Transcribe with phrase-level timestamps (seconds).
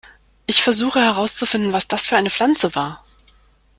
[0.47, 3.05] Ich versuche, herauszufinden, was das für eine Pflanze war.